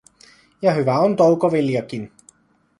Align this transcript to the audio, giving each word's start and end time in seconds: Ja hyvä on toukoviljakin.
Ja 0.61 0.71
hyvä 0.73 0.99
on 0.99 1.15
toukoviljakin. 1.15 2.11